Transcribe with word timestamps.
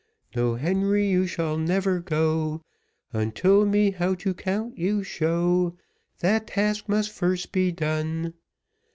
"No, 0.35 0.55
Henry, 0.55 1.07
you 1.07 1.27
shall 1.27 1.59
never 1.59 1.99
go 1.99 2.63
Until 3.13 3.67
me 3.67 3.91
how 3.91 4.15
to 4.15 4.33
count 4.33 4.75
you 4.75 5.03
show; 5.03 5.77
That 6.21 6.47
task 6.47 6.89
must 6.89 7.11
first 7.11 7.51
be 7.51 7.71
done." 7.71 8.33